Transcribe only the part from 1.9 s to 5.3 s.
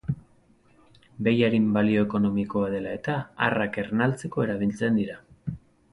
ekonomikoa dela-eta, arrak ernaltzeko erabiltzen dira.